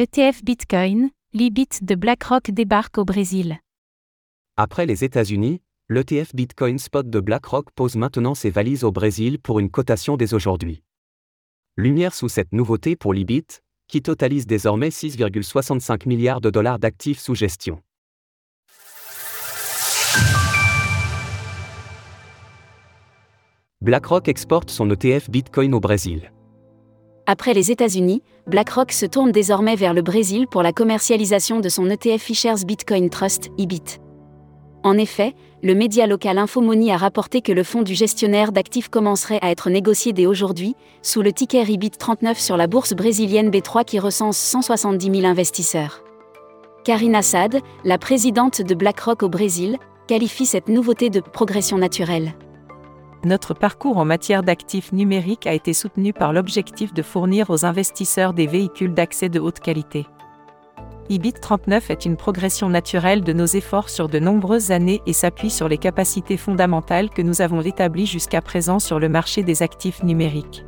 ETF 0.00 0.44
Bitcoin, 0.44 1.10
l'IBIT 1.32 1.82
de 1.82 1.96
BlackRock 1.96 2.52
débarque 2.52 2.98
au 2.98 3.04
Brésil. 3.04 3.58
Après 4.56 4.86
les 4.86 5.02
États-Unis, 5.02 5.60
l'ETF 5.88 6.36
Bitcoin 6.36 6.78
Spot 6.78 7.10
de 7.10 7.18
BlackRock 7.18 7.72
pose 7.74 7.96
maintenant 7.96 8.36
ses 8.36 8.50
valises 8.50 8.84
au 8.84 8.92
Brésil 8.92 9.40
pour 9.40 9.58
une 9.58 9.70
cotation 9.70 10.16
dès 10.16 10.34
aujourd'hui. 10.34 10.84
Lumière 11.76 12.14
sous 12.14 12.28
cette 12.28 12.52
nouveauté 12.52 12.94
pour 12.94 13.12
l'IBIT, 13.12 13.60
qui 13.88 14.00
totalise 14.00 14.46
désormais 14.46 14.90
6,65 14.90 16.06
milliards 16.06 16.40
de 16.40 16.50
dollars 16.50 16.78
d'actifs 16.78 17.18
sous 17.18 17.34
gestion. 17.34 17.82
BlackRock 23.80 24.28
exporte 24.28 24.70
son 24.70 24.88
ETF 24.92 25.28
Bitcoin 25.28 25.74
au 25.74 25.80
Brésil. 25.80 26.30
Après 27.30 27.52
les 27.52 27.70
États-Unis, 27.70 28.22
BlackRock 28.46 28.90
se 28.90 29.04
tourne 29.04 29.32
désormais 29.32 29.76
vers 29.76 29.92
le 29.92 30.00
Brésil 30.00 30.46
pour 30.46 30.62
la 30.62 30.72
commercialisation 30.72 31.60
de 31.60 31.68
son 31.68 31.90
ETF 31.90 32.22
Fisher's 32.22 32.64
Bitcoin 32.64 33.10
Trust, 33.10 33.50
IBIT. 33.58 34.00
En 34.82 34.96
effet, 34.96 35.34
le 35.62 35.74
média 35.74 36.06
local 36.06 36.38
Infomoney 36.38 36.90
a 36.90 36.96
rapporté 36.96 37.42
que 37.42 37.52
le 37.52 37.64
fonds 37.64 37.82
du 37.82 37.94
gestionnaire 37.94 38.50
d'actifs 38.50 38.88
commencerait 38.88 39.40
à 39.42 39.50
être 39.50 39.68
négocié 39.68 40.14
dès 40.14 40.24
aujourd'hui, 40.24 40.74
sous 41.02 41.20
le 41.20 41.34
ticker 41.34 41.68
IBIT 41.68 41.98
39 41.98 42.40
sur 42.40 42.56
la 42.56 42.66
bourse 42.66 42.94
brésilienne 42.94 43.50
B3 43.50 43.84
qui 43.84 43.98
recense 43.98 44.38
170 44.38 45.20
000 45.20 45.26
investisseurs. 45.26 46.02
Karina 46.82 47.18
Assad, 47.18 47.60
la 47.84 47.98
présidente 47.98 48.62
de 48.62 48.74
BlackRock 48.74 49.22
au 49.22 49.28
Brésil, 49.28 49.76
qualifie 50.06 50.46
cette 50.46 50.68
nouveauté 50.68 51.10
de 51.10 51.20
progression 51.20 51.76
naturelle. 51.76 52.32
Notre 53.24 53.52
parcours 53.52 53.98
en 53.98 54.04
matière 54.04 54.44
d'actifs 54.44 54.92
numériques 54.92 55.48
a 55.48 55.52
été 55.52 55.72
soutenu 55.72 56.12
par 56.12 56.32
l'objectif 56.32 56.94
de 56.94 57.02
fournir 57.02 57.50
aux 57.50 57.64
investisseurs 57.64 58.32
des 58.32 58.46
véhicules 58.46 58.94
d'accès 58.94 59.28
de 59.28 59.40
haute 59.40 59.58
qualité. 59.58 60.06
IBIT 61.10 61.40
39 61.40 61.90
est 61.90 62.04
une 62.04 62.16
progression 62.16 62.68
naturelle 62.68 63.24
de 63.24 63.32
nos 63.32 63.46
efforts 63.46 63.88
sur 63.88 64.08
de 64.08 64.18
nombreuses 64.18 64.70
années 64.70 65.00
et 65.06 65.14
s'appuie 65.14 65.50
sur 65.50 65.68
les 65.68 65.78
capacités 65.78 66.36
fondamentales 66.36 67.10
que 67.10 67.22
nous 67.22 67.40
avons 67.40 67.62
établies 67.62 68.06
jusqu'à 68.06 68.42
présent 68.42 68.78
sur 68.78 69.00
le 69.00 69.08
marché 69.08 69.42
des 69.42 69.62
actifs 69.62 70.02
numériques. 70.02 70.64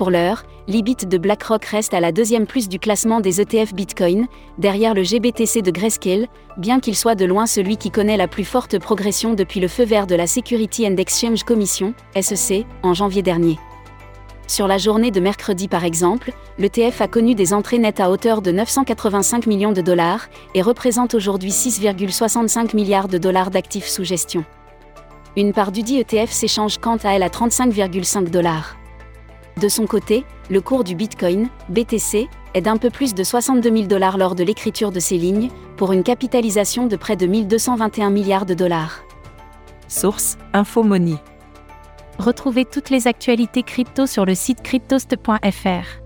Pour 0.00 0.10
l'heure, 0.10 0.44
l'IBIT 0.66 1.08
de 1.08 1.18
BlackRock 1.18 1.62
reste 1.66 1.92
à 1.92 2.00
la 2.00 2.10
deuxième 2.10 2.46
plus 2.46 2.70
du 2.70 2.78
classement 2.78 3.20
des 3.20 3.42
ETF 3.42 3.74
Bitcoin, 3.74 4.28
derrière 4.56 4.94
le 4.94 5.02
GBTC 5.02 5.60
de 5.60 5.70
Grayscale, 5.70 6.26
bien 6.56 6.80
qu'il 6.80 6.96
soit 6.96 7.16
de 7.16 7.26
loin 7.26 7.44
celui 7.44 7.76
qui 7.76 7.90
connaît 7.90 8.16
la 8.16 8.26
plus 8.26 8.46
forte 8.46 8.78
progression 8.78 9.34
depuis 9.34 9.60
le 9.60 9.68
feu 9.68 9.84
vert 9.84 10.06
de 10.06 10.14
la 10.14 10.26
Security 10.26 10.88
and 10.88 10.96
Exchange 10.96 11.42
Commission, 11.42 11.92
SEC, 12.18 12.64
en 12.82 12.94
janvier 12.94 13.20
dernier. 13.20 13.58
Sur 14.46 14.66
la 14.66 14.78
journée 14.78 15.10
de 15.10 15.20
mercredi 15.20 15.68
par 15.68 15.84
exemple, 15.84 16.32
l'ETF 16.56 17.02
a 17.02 17.06
connu 17.06 17.34
des 17.34 17.52
entrées 17.52 17.76
nettes 17.76 18.00
à 18.00 18.10
hauteur 18.10 18.40
de 18.40 18.52
985 18.52 19.46
millions 19.46 19.72
de 19.72 19.82
dollars 19.82 20.30
et 20.54 20.62
représente 20.62 21.14
aujourd'hui 21.14 21.50
6,65 21.50 22.74
milliards 22.74 23.08
de 23.08 23.18
dollars 23.18 23.50
d'actifs 23.50 23.88
sous 23.88 24.04
gestion. 24.04 24.46
Une 25.36 25.52
part 25.52 25.72
du 25.72 25.82
dit 25.82 25.98
ETF 25.98 26.30
s'échange 26.30 26.78
quant 26.78 26.96
à 27.04 27.10
elle 27.10 27.22
à 27.22 27.28
35,5 27.28 28.30
dollars. 28.30 28.79
De 29.58 29.68
son 29.68 29.86
côté, 29.86 30.24
le 30.48 30.60
cours 30.60 30.84
du 30.84 30.94
Bitcoin, 30.94 31.48
BTC, 31.68 32.28
est 32.54 32.60
d'un 32.60 32.76
peu 32.76 32.90
plus 32.90 33.14
de 33.14 33.22
62 33.22 33.70
000 33.70 33.86
dollars 33.86 34.18
lors 34.18 34.34
de 34.34 34.44
l'écriture 34.44 34.92
de 34.92 35.00
ces 35.00 35.16
lignes, 35.16 35.50
pour 35.76 35.92
une 35.92 36.02
capitalisation 36.02 36.86
de 36.86 36.96
près 36.96 37.16
de 37.16 37.26
1221 37.26 38.10
milliards 38.10 38.46
de 38.46 38.54
dollars. 38.54 39.02
Source 39.88 40.38
Infomoney. 40.52 41.16
Retrouvez 42.18 42.64
toutes 42.64 42.90
les 42.90 43.06
actualités 43.06 43.62
crypto 43.62 44.06
sur 44.06 44.24
le 44.24 44.34
site 44.34 44.62
cryptost.fr. 44.62 46.00